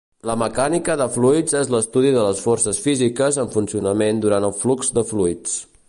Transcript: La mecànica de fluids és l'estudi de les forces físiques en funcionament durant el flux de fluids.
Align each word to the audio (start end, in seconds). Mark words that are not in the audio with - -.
La 0.27 0.35
mecànica 0.43 0.93
de 1.01 1.05
fluids 1.17 1.53
és 1.59 1.69
l'estudi 1.75 2.13
de 2.15 2.23
les 2.29 2.41
forces 2.47 2.81
físiques 2.87 3.39
en 3.45 3.53
funcionament 3.59 4.25
durant 4.25 4.49
el 4.49 4.57
flux 4.65 4.95
de 4.99 5.07
fluids. 5.13 5.59